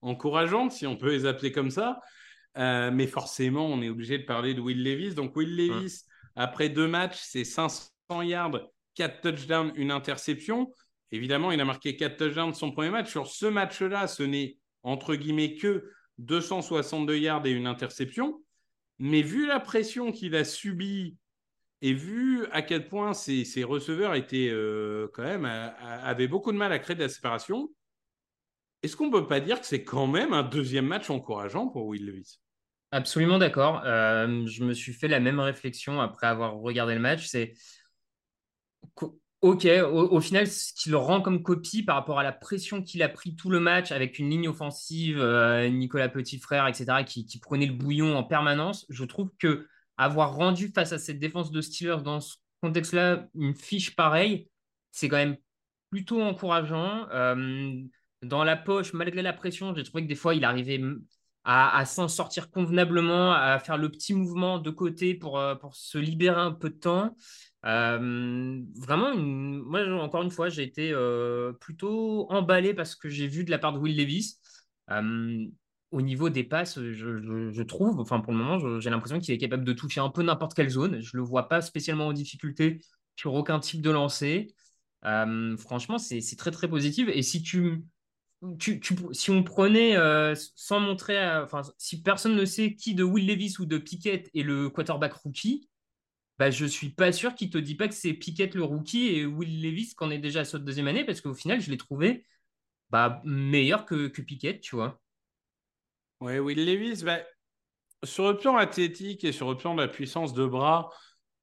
encourageante, 0.00 0.72
si 0.72 0.86
on 0.86 0.96
peut 0.96 1.10
les 1.10 1.26
appeler 1.26 1.52
comme 1.52 1.70
ça. 1.70 2.00
mais 2.58 3.06
forcément, 3.06 3.66
on 3.66 3.80
est 3.82 3.88
obligé 3.88 4.18
de 4.18 4.24
parler 4.24 4.54
de 4.54 4.60
Will 4.60 4.82
Levis. 4.82 5.14
Donc, 5.14 5.36
Will 5.36 5.56
Levis, 5.56 6.02
après 6.36 6.68
deux 6.68 6.88
matchs, 6.88 7.20
c'est 7.22 7.44
500 7.44 7.90
yards, 8.22 8.60
4 8.94 9.20
touchdowns, 9.20 9.72
une 9.76 9.90
interception. 9.90 10.72
Évidemment, 11.10 11.52
il 11.52 11.60
a 11.60 11.64
marqué 11.64 11.96
4 11.96 12.16
touchdowns 12.16 12.50
de 12.50 12.56
son 12.56 12.72
premier 12.72 12.90
match. 12.90 13.10
Sur 13.10 13.28
ce 13.28 13.46
match-là, 13.46 14.06
ce 14.06 14.22
n'est 14.22 14.58
entre 14.82 15.14
guillemets 15.14 15.54
que 15.54 15.90
262 16.18 17.16
yards 17.16 17.46
et 17.46 17.50
une 17.50 17.66
interception. 17.66 18.42
Mais 18.98 19.22
vu 19.22 19.46
la 19.46 19.60
pression 19.60 20.10
qu'il 20.10 20.34
a 20.34 20.44
subie 20.44 21.16
et 21.80 21.92
vu 21.92 22.46
à 22.52 22.62
quel 22.62 22.88
point 22.88 23.14
ses, 23.14 23.64
receveurs 23.64 24.14
étaient 24.14 24.48
euh, 24.50 25.08
quand 25.12 25.22
même 25.22 25.44
avaient 25.44 26.28
beaucoup 26.28 26.52
de 26.52 26.56
mal 26.56 26.72
à 26.72 26.78
créer 26.78 26.96
de 26.96 27.02
la 27.02 27.08
séparation, 27.08 27.70
est-ce 28.82 28.96
qu'on 28.96 29.06
ne 29.06 29.12
peut 29.12 29.26
pas 29.26 29.40
dire 29.40 29.60
que 29.60 29.66
c'est 29.66 29.84
quand 29.84 30.06
même 30.06 30.32
un 30.32 30.42
deuxième 30.42 30.86
match 30.86 31.10
encourageant 31.10 31.68
pour 31.68 31.86
Will 31.86 32.06
Levis? 32.06 32.40
Absolument 32.90 33.38
d'accord. 33.38 33.82
Euh, 33.84 34.46
je 34.46 34.64
me 34.64 34.72
suis 34.72 34.92
fait 34.92 35.08
la 35.08 35.20
même 35.20 35.40
réflexion 35.40 36.00
après 36.00 36.26
avoir 36.26 36.56
regardé 36.56 36.94
le 36.94 37.00
match. 37.00 37.26
C'est 37.26 37.54
Ok, 39.40 39.68
au, 39.92 40.20
final, 40.20 40.48
ce 40.48 40.72
qui 40.72 40.90
le 40.90 40.96
rend 40.96 41.20
comme 41.20 41.44
copie 41.44 41.84
par 41.84 41.94
rapport 41.94 42.18
à 42.18 42.24
la 42.24 42.32
pression 42.32 42.82
qu'il 42.82 43.04
a 43.04 43.08
pris 43.08 43.36
tout 43.36 43.50
le 43.50 43.60
match 43.60 43.92
avec 43.92 44.18
une 44.18 44.30
ligne 44.30 44.48
offensive, 44.48 45.20
euh, 45.20 45.68
Nicolas 45.68 46.08
Petit 46.08 46.40
Frère, 46.40 46.66
etc., 46.66 47.04
qui, 47.06 47.38
prenait 47.38 47.66
le 47.66 47.72
bouillon 47.72 48.16
en 48.16 48.24
permanence, 48.24 48.84
je 48.88 49.04
trouve 49.04 49.30
que 49.38 49.68
avoir 49.98 50.34
rendu 50.34 50.68
face 50.68 50.92
à 50.92 50.98
cette 50.98 51.18
défense 51.18 51.50
de 51.50 51.60
Steelers 51.60 52.02
dans 52.02 52.20
ce 52.20 52.36
contexte-là 52.62 53.26
une 53.34 53.54
fiche 53.54 53.94
pareille, 53.94 54.48
c'est 54.92 55.08
quand 55.08 55.16
même 55.16 55.36
plutôt 55.90 56.22
encourageant. 56.22 57.08
Euh, 57.10 57.82
dans 58.22 58.44
la 58.44 58.56
poche, 58.56 58.92
malgré 58.94 59.22
la 59.22 59.32
pression, 59.32 59.74
j'ai 59.74 59.84
trouvé 59.84 60.04
que 60.04 60.08
des 60.08 60.14
fois, 60.14 60.34
il 60.34 60.44
arrivait 60.44 60.80
à, 61.44 61.84
s'en 61.86 62.08
sortir 62.08 62.50
convenablement, 62.50 63.32
à 63.32 63.58
faire 63.58 63.78
le 63.78 63.88
petit 63.90 64.12
mouvement 64.12 64.58
de 64.58 64.70
côté 64.70 65.14
pour, 65.14 65.38
euh, 65.38 65.54
pour 65.54 65.74
se 65.74 65.98
libérer 65.98 66.40
un 66.40 66.52
peu 66.52 66.68
de 66.70 66.74
temps. 66.74 67.16
Euh, 67.64 68.60
vraiment, 68.76 69.16
moi, 69.16 69.82
encore 70.02 70.22
une 70.22 70.30
fois, 70.30 70.48
j'ai 70.48 70.62
été 70.62 70.92
plutôt 71.60 72.30
emballé 72.30 72.74
parce 72.74 72.94
que 72.94 73.08
j'ai 73.08 73.28
vu 73.28 73.44
de 73.44 73.50
la 73.50 73.58
part 73.58 73.72
de 73.72 73.78
Will 73.78 73.96
Levis. 73.96 74.38
Au 75.90 76.02
niveau 76.02 76.28
des 76.28 76.44
passes, 76.44 76.80
je, 76.80 77.62
trouve, 77.62 77.98
enfin 78.00 78.20
pour 78.20 78.32
le 78.32 78.38
moment, 78.38 78.80
j'ai 78.80 78.90
l'impression 78.90 79.18
qu'il 79.18 79.34
est 79.34 79.38
capable 79.38 79.64
de 79.64 79.72
toucher 79.72 80.00
un 80.00 80.10
peu 80.10 80.22
n'importe 80.22 80.54
quelle 80.54 80.68
zone. 80.68 81.00
Je 81.00 81.16
ne 81.16 81.22
le 81.22 81.26
vois 81.26 81.48
pas 81.48 81.62
spécialement 81.62 82.08
en 82.08 82.12
difficulté 82.12 82.80
sur 83.16 83.34
aucun 83.34 83.58
type 83.60 83.82
de 83.82 83.90
lancer. 83.90 84.54
franchement, 85.58 85.98
c'est 85.98 86.36
très 86.36 86.50
très 86.50 86.68
positif. 86.68 87.08
Et 87.12 87.22
si 87.22 87.42
tu 87.42 87.84
si 89.12 89.30
on 89.30 89.42
prenait 89.42 89.96
euh, 89.96 90.34
sans 90.54 90.80
montrer, 90.80 91.18
enfin, 91.38 91.62
si 91.76 92.02
personne 92.02 92.36
ne 92.36 92.44
sait 92.44 92.74
qui 92.74 92.94
de 92.94 93.02
Will 93.02 93.26
Levis 93.26 93.56
ou 93.58 93.66
de 93.66 93.78
Pickett 93.78 94.30
est 94.34 94.42
le 94.42 94.70
quarterback 94.70 95.12
rookie, 95.14 95.68
bah, 96.38 96.50
je 96.50 96.64
suis 96.66 96.90
pas 96.90 97.12
sûr 97.12 97.34
qu'il 97.34 97.50
te 97.50 97.58
dit 97.58 97.74
pas 97.74 97.88
que 97.88 97.94
c'est 97.94 98.14
Pickett 98.14 98.54
le 98.54 98.62
rookie 98.62 99.08
et 99.08 99.26
Will 99.26 99.60
Levis 99.62 99.94
qu'on 99.94 100.10
est 100.10 100.18
déjà 100.18 100.40
à 100.40 100.44
sa 100.44 100.58
deuxième 100.58 100.86
année 100.88 101.04
parce 101.04 101.20
qu'au 101.20 101.34
final, 101.34 101.60
je 101.60 101.70
l'ai 101.70 101.76
trouvé 101.78 102.26
bah, 102.90 103.20
meilleur 103.24 103.84
que, 103.86 104.08
que 104.08 104.22
Pickett, 104.22 104.60
tu 104.60 104.76
vois. 104.76 105.00
Ouais, 106.20 106.38
Will 106.38 106.64
Levis, 106.64 107.04
bah, 107.04 107.20
sur 108.04 108.28
le 108.28 108.36
plan 108.36 108.56
athlétique 108.56 109.24
et 109.24 109.32
sur 109.32 109.50
le 109.50 109.56
plan 109.56 109.74
de 109.74 109.82
la 109.82 109.88
puissance 109.88 110.32
de 110.32 110.46
bras, 110.46 110.90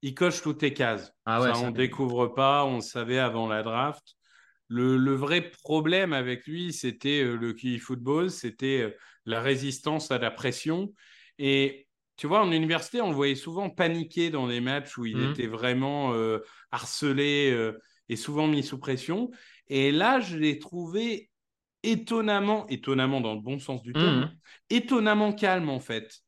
il 0.02 0.14
coche 0.14 0.42
toutes 0.42 0.62
les 0.62 0.72
cases. 0.72 1.12
Ah 1.24 1.40
ça, 1.40 1.58
on 1.58 1.70
ne 1.70 1.76
découvre 1.76 2.28
pas, 2.28 2.64
on 2.64 2.76
le 2.76 2.82
savait 2.82 3.18
avant 3.18 3.48
la 3.48 3.62
draft. 3.62 4.16
Le, 4.68 5.14
vrai 5.14 5.50
problème 5.62 6.12
avec 6.12 6.46
lui, 6.46 6.72
c'était 6.72 7.22
euh, 7.22 7.36
le 7.36 7.52
QI 7.52 7.78
football, 7.78 8.30
c'était 8.30 8.82
euh, 8.82 8.96
la 9.24 9.40
résistance 9.40 10.10
à 10.10 10.18
la 10.18 10.30
pression. 10.30 10.92
Et 11.38 11.86
tu 12.16 12.26
vois, 12.26 12.42
en 12.42 12.50
université, 12.50 13.00
on 13.00 13.10
le 13.10 13.14
voyait 13.14 13.36
souvent 13.36 13.70
paniquer 13.70 14.30
dans 14.30 14.46
les 14.46 14.60
matchs 14.60 14.98
où 14.98 15.06
il 15.06 15.16
mmh. 15.16 15.30
était 15.30 15.46
vraiment 15.46 16.14
euh, 16.14 16.38
harcelé 16.72 17.72
et 18.08 18.16
souvent 18.16 18.48
mis 18.48 18.62
sous 18.62 18.78
pression. 18.78 19.30
Et 19.68 19.92
là, 19.92 20.20
je 20.20 20.36
l'ai 20.36 20.58
trouvé 20.58 21.30
étonnamment, 21.86 22.66
étonnamment 22.68 23.20
dans 23.20 23.34
le 23.34 23.40
bon 23.40 23.58
sens 23.58 23.82
du 23.82 23.92
terme, 23.92 24.20
mmh. 24.20 24.30
étonnamment 24.70 25.32
calme 25.32 25.68
en 25.68 25.80
fait. 25.80 26.20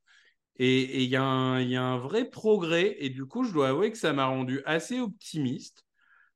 Et 0.60 1.04
il 1.04 1.08
y, 1.08 1.10
y, 1.10 1.16
a 1.16 1.22
un 1.22 1.98
vrai 1.98 2.28
progrès. 2.28 2.96
Et 2.98 3.10
du 3.10 3.26
coup, 3.26 3.44
je 3.44 3.52
dois 3.52 3.68
avouer 3.68 3.92
que 3.92 3.98
ça 3.98 4.12
m'a 4.12 4.26
rendu 4.26 4.60
assez 4.64 4.98
optimiste 4.98 5.84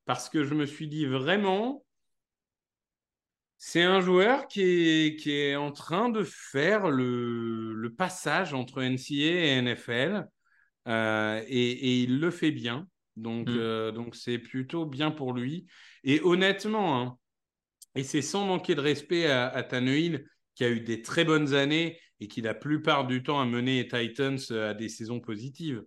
parce 0.05 0.29
que 0.29 0.45
je 0.45 0.55
me 0.55 0.67
suis 0.67 0.89
dit 0.89 1.07
vraiment, 1.07 1.85
c'est 3.59 3.83
un 3.83 4.01
joueur 4.01 4.49
qui 4.49 4.63
est, 4.63 5.17
qui 5.21 5.33
est 5.33 5.55
en 5.55 5.71
train 5.71 6.09
de 6.09 6.25
faire 6.25 6.91
le, 6.91 7.95
passage 7.97 8.55
entre 8.55 8.83
NCA 8.83 9.13
et 9.13 9.63
NFL 9.63 10.27
euh, 10.89 11.43
et, 11.47 12.03
il 12.03 12.19
le 12.19 12.31
fait 12.31 12.51
bien. 12.51 12.89
Donc, 13.17 13.49
mm. 13.49 13.57
euh, 13.57 13.93
donc 13.93 14.17
c'est 14.17 14.39
plutôt 14.39 14.87
bien 14.87 15.11
pour 15.11 15.33
lui. 15.33 15.67
Et 16.03 16.21
honnêtement, 16.23 17.01
hein, 17.01 17.19
et 17.95 18.05
c'est 18.05 18.23
sans 18.23 18.47
manquer 18.47 18.75
de 18.75 18.81
respect 18.81 19.27
à, 19.27 19.49
à 19.49 19.63
qui 19.63 20.65
a 20.65 20.69
eu 20.69 20.81
des 20.81 21.03
très 21.03 21.25
bonnes 21.25 21.55
années 21.55 21.99
et 22.21 22.29
qui 22.29 22.41
la 22.41 22.55
plupart 22.55 23.07
du 23.07 23.23
temps 23.23 23.41
a 23.41 23.47
mené 23.47 23.83
les 23.83 23.89
Titans 23.89 24.39
à 24.51 24.75
des 24.75 24.89
saisons 24.89 25.21
positives. 25.21 25.83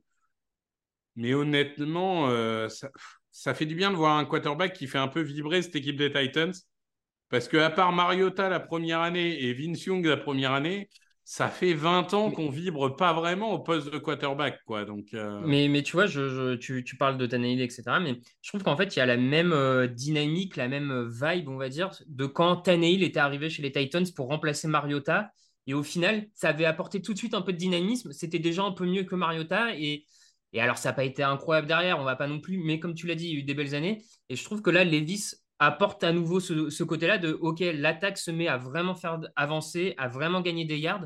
Mais 1.16 1.34
honnêtement, 1.34 2.30
euh, 2.30 2.68
ça, 2.68 2.90
ça 3.32 3.54
fait 3.54 3.66
du 3.66 3.76
bien 3.76 3.92
de 3.92 3.96
voir 3.96 4.18
un 4.18 4.26
quarterback 4.26 4.74
qui 4.74 4.88
fait 4.88 4.98
un 4.98 5.08
peu 5.08 5.22
vibrer 5.22 5.62
cette 5.62 5.76
équipe 5.76 5.98
des 5.98 6.12
Titans 6.12 6.54
parce 7.30 7.48
qu'à 7.48 7.70
part 7.70 7.92
Mariota 7.92 8.50
la 8.50 8.60
première 8.60 9.02
année 9.02 9.44
et 9.44 9.54
Vince 9.54 9.84
Young 9.86 10.06
la 10.06 10.18
première 10.18 10.52
année, 10.52 10.90
ça 11.28 11.50
fait 11.50 11.74
20 11.74 12.14
ans 12.14 12.30
qu'on 12.30 12.52
vibre 12.52 12.96
pas 12.96 13.12
vraiment 13.12 13.52
au 13.52 13.58
poste 13.58 13.92
de 13.92 13.98
quarterback. 13.98 14.64
Quoi. 14.64 14.86
Donc, 14.86 15.08
euh, 15.16 15.42
mais, 15.44 15.68
mais 15.68 15.82
tu 15.82 15.94
vois, 15.94 16.06
je, 16.06 16.54
tu, 16.54 16.84
tu, 16.84 16.98
parles 16.98 17.18
de 17.18 17.26
Tannehill, 17.26 17.62
etc. 17.62 17.84
Mais 18.00 18.22
je 18.44 18.50
trouve 18.50 18.62
qu'en 18.62 18.78
fait, 18.78 18.96
il 18.96 19.00
y 19.00 19.02
a 19.02 19.08
la 19.08 19.18
même 19.18 19.52
euh, 19.52 19.88
dynamique, 19.88 20.56
la 20.56 20.68
même 20.68 20.92
euh, 20.92 21.10
vibe, 21.10 21.50
on 21.50 21.58
va 21.58 21.68
dire, 21.68 21.90
de 22.06 22.28
quand 22.28 22.58
Tannehill 22.58 23.02
était 23.02 23.20
arrivé 23.20 23.50
chez 23.50 23.64
les 23.64 23.72
Titans 23.72 24.06
pour 24.16 24.28
remplacer 24.28 24.68
Mariota. 24.68 25.32
Et 25.66 25.74
au 25.74 25.82
final, 25.82 26.28
ça 26.36 26.50
avait 26.50 26.66
apporté 26.66 27.02
tout 27.02 27.14
de 27.14 27.18
suite 27.18 27.34
un 27.34 27.42
peu 27.42 27.54
de 27.54 27.58
dynamisme. 27.58 28.12
C'était 28.12 28.38
déjà 28.38 28.62
un 28.62 28.72
peu 28.72 28.86
mieux 28.86 29.04
que 29.04 29.16
Mariota. 29.16 29.76
Et, 29.76 30.06
et 30.54 30.62
alors, 30.62 30.78
ça 30.78 30.90
n'a 30.90 30.94
pas 30.94 31.06
été 31.06 31.24
incroyable 31.24 31.68
derrière, 31.68 32.00
on 32.00 32.04
va 32.04 32.16
pas 32.16 32.28
non 32.28 32.40
plus. 32.40 32.60
Mais 32.60 32.80
comme 32.80 32.94
tu 32.94 33.08
l'as 33.08 33.16
dit, 33.16 33.30
il 33.30 33.34
y 33.34 33.36
a 33.38 33.40
eu 33.40 33.44
des 33.44 33.56
belles 33.56 33.74
années. 33.74 34.04
Et 34.30 34.36
je 34.36 34.44
trouve 34.44 34.62
que 34.62 34.70
là, 34.70 34.84
Levis 34.84 35.34
apporte 35.60 36.04
à 36.04 36.12
nouveau 36.12 36.40
ce, 36.40 36.84
côté-là 36.84 37.18
de 37.18 37.32
OK, 37.34 37.60
l'attaque 37.60 38.18
se 38.18 38.32
met 38.32 38.48
à 38.48 38.58
vraiment 38.58 38.96
faire 38.96 39.20
avancer, 39.36 39.94
à 39.98 40.08
vraiment 40.08 40.42
gagner 40.42 40.66
des 40.66 40.78
yards. 40.78 41.06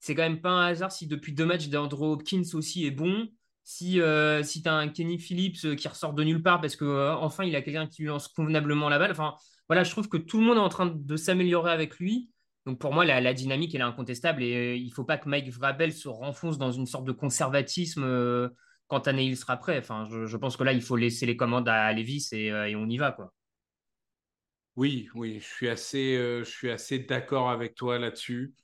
C'est 0.00 0.14
quand 0.14 0.22
même 0.22 0.40
pas 0.40 0.50
un 0.50 0.66
hasard 0.66 0.90
si 0.90 1.06
depuis 1.06 1.32
deux 1.32 1.46
matchs 1.46 1.68
d'Andrew 1.68 2.12
Hopkins 2.12 2.42
aussi 2.54 2.86
est 2.86 2.90
bon. 2.90 3.28
Si, 3.64 4.00
euh, 4.00 4.42
si 4.42 4.62
tu 4.62 4.68
as 4.68 4.74
un 4.74 4.88
Kenny 4.88 5.18
Phillips 5.18 5.64
euh, 5.64 5.76
qui 5.76 5.86
ressort 5.86 6.14
de 6.14 6.24
nulle 6.24 6.42
part 6.42 6.60
parce 6.60 6.74
que 6.74 6.84
euh, 6.84 7.14
enfin 7.14 7.44
il 7.44 7.54
a 7.54 7.62
quelqu'un 7.62 7.86
qui 7.86 8.02
lance 8.02 8.26
convenablement 8.26 8.88
la 8.88 8.98
balle. 8.98 9.12
Enfin 9.12 9.34
voilà, 9.68 9.84
je 9.84 9.90
trouve 9.92 10.08
que 10.08 10.16
tout 10.16 10.40
le 10.40 10.46
monde 10.46 10.56
est 10.56 10.60
en 10.60 10.68
train 10.68 10.86
de 10.86 11.16
s'améliorer 11.16 11.70
avec 11.70 11.98
lui. 11.98 12.30
Donc 12.66 12.80
pour 12.80 12.92
moi, 12.92 13.04
la, 13.04 13.34
dynamique 13.34 13.74
elle 13.74 13.82
est 13.82 13.84
incontestable 13.84 14.42
et 14.42 14.76
il 14.76 14.90
faut 14.90 15.04
pas 15.04 15.18
que 15.18 15.28
Mike 15.28 15.50
Vrabel 15.50 15.92
se 15.92 16.08
renfonce 16.08 16.58
dans 16.58 16.72
une 16.72 16.86
sorte 16.86 17.04
de 17.04 17.12
conservatisme 17.12 18.50
quand 18.88 19.08
Anaïl 19.08 19.36
sera 19.36 19.56
prêt. 19.56 19.78
Enfin, 19.78 20.06
je, 20.08 20.36
pense 20.36 20.56
que 20.56 20.62
là, 20.64 20.72
il 20.72 20.82
faut 20.82 20.96
laisser 20.96 21.26
les 21.26 21.36
commandes 21.36 21.68
à 21.68 21.92
Levis 21.92 22.28
et, 22.32 22.46
et 22.46 22.76
on 22.76 22.88
y 22.88 22.98
va 22.98 23.10
quoi. 23.12 23.32
Oui, 24.76 25.10
oui, 25.14 25.38
je 25.40 25.46
suis 25.46 25.68
assez, 25.68 26.16
euh, 26.16 26.44
je 26.44 26.50
suis 26.50 26.70
assez 26.70 26.98
d'accord 26.98 27.50
avec 27.50 27.74
toi 27.74 27.98
là-dessus. 27.98 28.54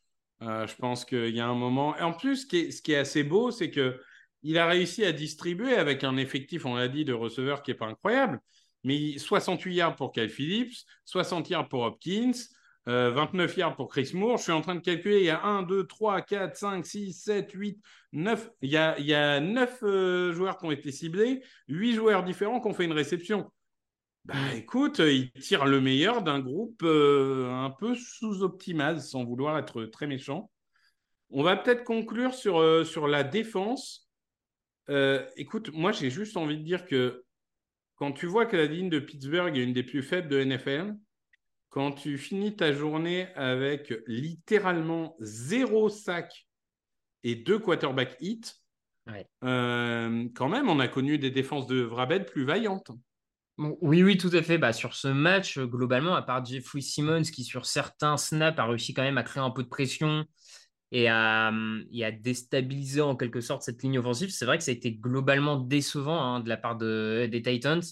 Euh, 0.42 0.66
je 0.66 0.74
pense 0.76 1.04
qu'il 1.04 1.34
y 1.34 1.40
a 1.40 1.46
un 1.46 1.54
moment. 1.54 1.94
En 2.00 2.12
plus, 2.12 2.42
ce 2.42 2.46
qui 2.46 2.58
est, 2.58 2.70
ce 2.70 2.80
qui 2.80 2.92
est 2.92 2.96
assez 2.96 3.24
beau, 3.24 3.50
c'est 3.50 3.70
que 3.70 4.00
il 4.42 4.56
a 4.56 4.66
réussi 4.66 5.04
à 5.04 5.12
distribuer 5.12 5.74
avec 5.74 6.04
un 6.04 6.16
effectif, 6.16 6.64
on 6.64 6.76
l'a 6.76 6.88
dit, 6.88 7.04
de 7.04 7.12
receveurs 7.12 7.62
qui 7.62 7.72
n'est 7.72 7.76
pas 7.76 7.86
incroyable, 7.86 8.40
mais 8.84 9.18
68 9.18 9.74
yards 9.74 9.96
pour 9.96 10.12
Kyle 10.12 10.30
Phillips, 10.30 10.86
60 11.04 11.50
yards 11.50 11.68
pour 11.68 11.82
Hopkins, 11.82 12.32
29 12.86 13.50
euh, 13.50 13.60
yards 13.60 13.76
pour 13.76 13.88
Chris 13.88 14.12
Moore. 14.14 14.38
Je 14.38 14.44
suis 14.44 14.52
en 14.52 14.62
train 14.62 14.76
de 14.76 14.80
calculer, 14.80 15.18
il 15.18 15.26
y 15.26 15.30
a 15.30 15.42
1, 15.44 15.64
2, 15.64 15.86
3, 15.86 16.22
4, 16.22 16.56
5, 16.56 16.86
6, 16.86 17.12
7, 17.12 17.52
8, 17.52 17.82
9. 18.12 18.50
Il 18.62 18.70
y 18.70 18.76
a, 18.78 18.98
il 18.98 19.06
y 19.06 19.14
a 19.14 19.40
9 19.40 19.80
joueurs 20.32 20.56
qui 20.56 20.66
ont 20.66 20.70
été 20.70 20.90
ciblés, 20.92 21.42
8 21.66 21.94
joueurs 21.94 22.24
différents 22.24 22.60
qui 22.60 22.68
ont 22.68 22.74
fait 22.74 22.84
une 22.84 22.92
réception. 22.92 23.50
Bah 24.28 24.54
écoute, 24.54 24.99
il 24.99 25.32
tire 25.32 25.64
le 25.64 25.80
meilleur 25.80 26.23
d'un 26.23 26.38
groupe 26.38 26.82
euh, 26.82 27.50
un 27.50 27.70
peu 27.70 27.94
sous-optimal, 27.94 29.00
sans 29.00 29.25
vouloir 29.25 29.56
être 29.56 29.87
très 29.87 30.06
méchant. 30.06 30.50
On 31.30 31.42
va 31.42 31.56
peut-être 31.56 31.82
conclure 31.82 32.35
sur, 32.35 32.58
euh, 32.58 32.85
sur 32.85 33.08
la 33.08 33.25
défense. 33.25 34.11
Euh, 34.90 35.26
écoute, 35.37 35.70
moi 35.73 35.92
j'ai 35.92 36.11
juste 36.11 36.37
envie 36.37 36.58
de 36.58 36.62
dire 36.62 36.85
que 36.85 37.25
quand 37.94 38.12
tu 38.12 38.26
vois 38.26 38.44
que 38.44 38.58
la 38.58 38.66
ligne 38.66 38.90
de 38.90 38.99
Pittsburgh 38.99 39.56
est 39.56 39.62
une 39.62 39.73
des 39.73 39.82
plus 39.82 40.02
faibles 40.02 40.28
de 40.28 40.44
NFL, 40.44 40.94
quand 41.70 41.92
tu 41.92 42.18
finis 42.18 42.54
ta 42.54 42.70
journée 42.70 43.28
avec 43.35 43.94
littéralement 44.06 45.16
zéro 45.20 45.88
sac 45.88 46.47
et 47.23 47.35
deux 47.35 47.58
quarterback 47.58 48.14
hits, 48.20 48.52
quand 49.40 50.49
même, 50.50 50.68
on 50.68 50.80
a 50.80 50.88
connu 50.88 51.16
des 51.16 51.30
défenses 51.30 51.66
de 51.66 51.80
Vrabel 51.80 52.26
plus 52.26 52.44
vaillantes. 52.44 52.90
Oui, 53.58 54.04
oui, 54.04 54.16
tout 54.16 54.30
à 54.32 54.42
fait. 54.42 54.56
Bah, 54.56 54.72
sur 54.72 54.94
ce 54.94 55.08
match, 55.08 55.58
euh, 55.58 55.66
globalement, 55.66 56.14
à 56.14 56.22
part 56.22 56.44
Jeffrey 56.44 56.80
Simmons, 56.80 57.22
qui 57.22 57.42
sur 57.42 57.66
certains 57.66 58.16
snaps 58.16 58.58
a 58.58 58.64
réussi 58.64 58.94
quand 58.94 59.02
même 59.02 59.18
à 59.18 59.24
créer 59.24 59.42
un 59.42 59.50
peu 59.50 59.64
de 59.64 59.68
pression 59.68 60.24
et 60.92 61.08
à, 61.08 61.48
hum, 61.48 61.84
déstabiliser 62.20 63.00
en 63.00 63.16
quelque 63.16 63.40
sorte 63.40 63.62
cette 63.62 63.82
ligne 63.82 63.98
offensive, 63.98 64.30
c'est 64.30 64.46
vrai 64.46 64.58
que 64.58 64.64
ça 64.64 64.70
a 64.70 64.74
été 64.74 64.92
globalement 64.92 65.56
décevant 65.58 66.20
hein, 66.20 66.40
de 66.40 66.48
la 66.48 66.56
part 66.56 66.76
des 66.76 67.42
Titans, 67.44 67.82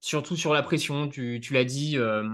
surtout 0.00 0.36
sur 0.36 0.54
la 0.54 0.62
pression, 0.62 1.08
tu, 1.08 1.40
l'as 1.50 1.64
dit, 1.64 1.98
euh, 1.98 2.26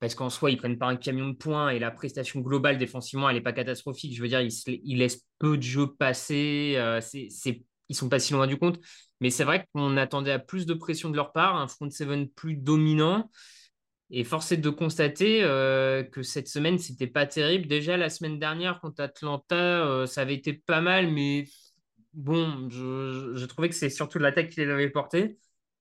parce 0.00 0.14
qu'en 0.14 0.30
soi, 0.30 0.50
ils 0.50 0.56
prennent 0.56 0.78
pas 0.78 0.86
un 0.86 0.96
camion 0.96 1.28
de 1.28 1.36
points 1.36 1.70
et 1.70 1.78
la 1.78 1.90
prestation 1.90 2.40
globale 2.40 2.78
défensivement, 2.78 3.28
elle 3.28 3.36
n'est 3.36 3.42
pas 3.42 3.52
catastrophique. 3.52 4.14
Je 4.16 4.22
veux 4.22 4.28
dire, 4.28 4.40
ils, 4.40 4.98
laissent 4.98 5.24
peu 5.38 5.56
de 5.56 5.62
jeux 5.62 5.94
passer, 5.94 6.74
euh, 6.76 7.00
ils 7.88 7.96
sont 7.96 8.08
pas 8.08 8.18
si 8.18 8.32
loin 8.32 8.46
du 8.46 8.56
compte. 8.56 8.78
Mais 9.20 9.30
c'est 9.30 9.44
vrai 9.44 9.66
qu'on 9.72 9.96
attendait 9.96 10.32
à 10.32 10.38
plus 10.38 10.66
de 10.66 10.74
pression 10.74 11.10
de 11.10 11.16
leur 11.16 11.32
part, 11.32 11.56
un 11.56 11.68
front 11.68 11.90
seven 11.90 12.28
plus 12.28 12.56
dominant. 12.56 13.30
Et 14.10 14.22
force 14.24 14.52
est 14.52 14.58
de 14.58 14.70
constater 14.70 15.42
euh, 15.42 16.02
que 16.02 16.22
cette 16.22 16.48
semaine, 16.48 16.78
c'était 16.78 17.06
pas 17.06 17.26
terrible. 17.26 17.66
Déjà, 17.66 17.96
la 17.96 18.10
semaine 18.10 18.38
dernière, 18.38 18.80
contre 18.80 19.02
Atlanta, 19.02 19.56
euh, 19.56 20.06
ça 20.06 20.20
avait 20.20 20.34
été 20.34 20.52
pas 20.52 20.80
mal, 20.80 21.10
mais 21.10 21.46
bon, 22.12 22.68
je, 22.68 23.44
trouvais 23.46 23.68
que 23.68 23.74
c'est 23.74 23.90
surtout 23.90 24.18
l'attaque 24.18 24.50
qui 24.50 24.64
l'avait 24.64 24.90
porté. 24.90 25.38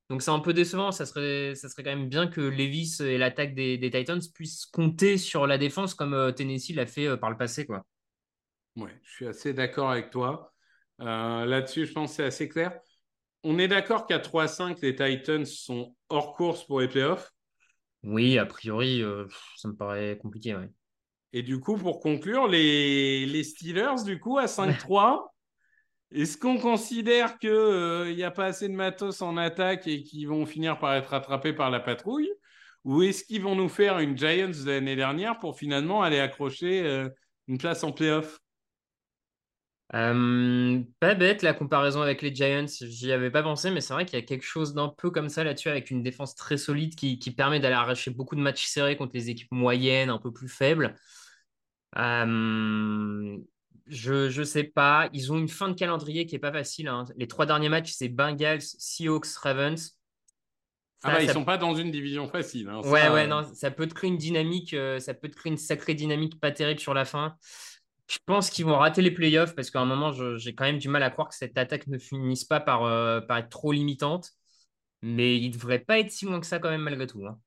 Donc 0.10 0.22
c'est 0.22 0.32
un 0.32 0.40
peu 0.40 0.54
décevant. 0.54 0.92
Ça 0.92 1.06
serait, 1.06 1.56
ça 1.56 1.70
serait 1.70 1.84
quand 1.84 1.96
même 1.96 2.10
bien 2.10 2.28
que 2.28 2.42
Levis 2.42 2.98
et 3.02 3.18
l'attaque 3.18 3.56
des, 3.56 3.80
Titans 3.92 4.22
puissent 4.34 4.66
compter 4.66 5.18
sur 5.18 5.48
la 5.48 5.58
défense 5.58 5.94
comme 5.94 6.14
euh, 6.14 6.32
Tennessee 6.32 6.76
l'a 6.76 6.86
fait 6.86 7.18
par 7.18 7.30
le 7.30 7.38
passé. 7.38 7.66
Quoi. 7.66 7.86
Ouais, 8.78 8.92
je 9.04 9.12
suis 9.12 9.28
assez 9.28 9.54
d'accord 9.54 9.92
avec 9.92 10.12
toi. 10.12 10.53
Là-dessus, 11.00 11.86
je 11.86 11.94
pense 11.94 12.12
que 12.12 12.16
c'est 12.18 12.24
assez 12.26 12.50
clair. 12.50 12.80
On 13.44 13.60
est 13.60 13.68
d'accord 13.68 14.08
qu'à 14.08 14.20
3-5, 14.20 14.80
les 14.82 14.96
Titans 14.96 15.46
sont 15.46 15.96
hors 16.10 16.34
course 16.34 16.66
pour 16.66 16.80
les 16.80 16.88
playoffs? 16.88 17.30
Oui, 18.04 18.38
a 18.38 18.46
priori, 18.46 19.02
euh, 19.02 19.26
ça 19.58 19.68
me 19.68 19.76
paraît 19.76 20.18
compliqué. 20.18 20.56
Et 21.34 21.42
du 21.42 21.60
coup, 21.60 21.76
pour 21.76 22.00
conclure, 22.00 22.48
les, 22.48 23.26
les 23.26 23.44
Steelers, 23.44 24.04
du 24.06 24.20
coup, 24.20 24.38
à 24.38 24.48
5-3, 24.48 25.34
est-ce 26.12 26.38
qu'on 26.38 26.58
considère 26.58 27.38
qu'il 27.38 28.14
n'y 28.16 28.24
a 28.24 28.32
pas 28.32 28.46
assez 28.46 28.70
de 28.70 28.74
matos 28.74 29.22
en 29.22 29.36
attaque 29.36 29.88
et 29.88 30.04
qu'ils 30.04 30.28
vont 30.28 30.46
finir 30.46 30.80
par 30.80 30.94
être 30.94 31.10
rattrapés 31.10 31.54
par 31.54 31.70
la 31.70 31.80
patrouille? 31.80 32.32
Ou 32.86 33.02
est-ce 33.02 33.24
qu'ils 33.24 33.42
vont 33.42 33.56
nous 33.56 33.70
faire 33.70 34.00
une 34.00 34.18
Giants 34.18 34.50
de 34.50 34.70
l'année 34.70 34.98
dernière 34.98 35.40
pour 35.40 35.58
finalement 35.58 36.04
aller 36.04 36.20
accrocher 36.20 37.08
une 37.48 37.58
place 37.58 37.84
en 37.86 37.94
playoff? 37.94 38.40
Euh, 39.94 40.82
pas 41.00 41.14
bête 41.14 41.44
la 41.44 41.54
comparaison 41.54 42.02
avec 42.02 42.24
les 42.24 42.34
Giants, 42.34 42.66
j'y 42.82 43.12
avais 43.12 43.30
pas 43.30 43.44
pensé, 43.44 43.70
mais 43.70 43.80
c'est 43.80 43.94
vrai 43.94 44.06
qu'il 44.06 44.18
y 44.18 44.22
a 44.22 44.26
quelque 44.26 44.46
chose 44.46 44.74
d'un 44.74 44.90
peu 44.90 45.12
comme 45.12 45.30
ça 45.30 45.44
là-dessus, 45.44 45.70
avec 45.70 45.92
une 45.92 46.02
défense 46.02 46.36
très 46.36 46.58
solide 46.58 46.96
qui, 46.96 47.18
permet 47.38 47.60
d'aller 47.60 47.76
arracher 47.76 48.10
beaucoup 48.10 48.36
de 48.36 48.42
matchs 48.42 48.66
serrés 48.66 48.98
contre 48.98 49.12
les 49.14 49.30
équipes 49.30 49.52
moyennes, 49.52 50.10
un 50.10 50.18
peu 50.18 50.32
plus 50.32 50.48
faibles. 50.48 50.96
Euh, 51.98 53.38
je 53.86 54.40
ne 54.40 54.44
sais 54.44 54.64
pas, 54.64 55.10
ils 55.14 55.32
ont 55.32 55.38
une 55.38 55.50
fin 55.50 55.70
de 55.70 55.76
calendrier 55.76 56.26
qui 56.26 56.36
est 56.36 56.40
pas 56.40 56.52
facile. 56.52 56.88
Hein. 56.88 57.06
Les 57.16 57.28
trois 57.28 57.46
derniers 57.46 57.70
matchs, 57.70 57.92
c'est 57.92 58.10
Bengals, 58.10 58.62
Seahawks, 58.62 59.28
Ravens. 59.44 60.00
ah 61.04 61.12
bah, 61.12 61.22
ils 61.22 61.30
sont 61.30 61.46
pas 61.46 61.60
dans 61.60 61.76
une 61.76 61.92
division 61.92 62.28
facile. 62.28 62.68
Hein. 62.68 62.82
ouais, 62.86 63.10
ouais, 63.10 63.26
euh, 63.26 63.28
non, 63.28 63.44
ça 63.54 63.70
peut 63.70 63.86
te 63.86 63.94
créer 63.94 64.10
une 64.10 64.18
dynamique, 64.18 64.76
ça 64.98 65.14
peut 65.14 65.30
te 65.30 65.36
créer 65.36 65.52
une 65.52 65.58
sacrée 65.60 65.94
dynamique 65.94 66.40
pas 66.40 66.52
terrible 66.52 66.80
sur 66.80 66.96
la 66.96 67.06
fin. 67.06 67.38
Je 68.14 68.20
pense 68.28 68.52
qu'ils 68.52 68.66
vont 68.66 68.78
rater 68.78 69.02
les 69.02 69.10
playoffs 69.10 69.56
parce 69.56 69.72
qu'à 69.72 69.80
un 69.80 69.86
moment, 69.86 70.12
j'ai 70.38 70.54
quand 70.54 70.66
même 70.66 70.78
du 70.78 70.88
mal 70.88 71.02
à 71.02 71.10
croire 71.10 71.30
que 71.30 71.36
cette 71.36 71.58
attaque 71.58 71.88
ne 71.88 71.98
finisse 71.98 72.44
pas 72.44 72.60
par, 72.60 72.84
euh, 72.84 73.22
par 73.22 73.40
être 73.40 73.50
trop 73.50 73.72
limitante. 73.72 74.30
Mais 75.02 75.38
ils 75.38 75.48
ne 75.50 75.54
devraient 75.54 75.80
pas 75.80 76.00
être 76.00 76.12
si 76.12 76.26
loin 76.26 76.40
que 76.40 76.46
ça 76.46 76.60
quand 76.60 76.70
même 76.70 76.82
malgré 76.82 77.08
tout. 77.08 77.26
Hein. 77.26 77.40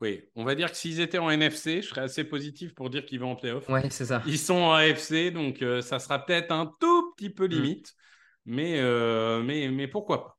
Oui, 0.00 0.22
on 0.36 0.44
va 0.44 0.54
dire 0.54 0.70
que 0.70 0.76
s'ils 0.76 1.00
étaient 1.00 1.18
en 1.18 1.28
NFC, 1.28 1.82
je 1.82 1.88
serais 1.88 2.00
assez 2.00 2.24
positif 2.24 2.74
pour 2.74 2.88
dire 2.88 3.04
qu'ils 3.04 3.20
vont 3.20 3.32
en 3.32 3.36
playoff. 3.36 3.68
Ouais, 3.68 3.90
c'est 3.90 4.06
ça. 4.06 4.22
Ils 4.26 4.38
sont 4.38 4.54
en 4.54 4.72
AFC, 4.72 5.30
donc 5.32 5.60
euh, 5.60 5.82
ça 5.82 5.98
sera 5.98 6.24
peut-être 6.24 6.50
un 6.50 6.72
tout 6.80 7.12
petit 7.14 7.30
peu 7.30 7.46
mm. 7.46 7.50
limite. 7.50 7.94
Mais, 8.46 8.80
euh, 8.80 9.42
mais, 9.42 9.68
mais 9.68 9.86
pourquoi 9.86 10.24
pas 10.24 10.38